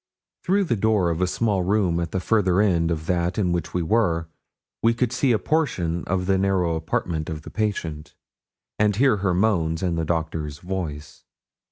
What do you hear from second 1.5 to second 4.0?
room at the further end of that in which we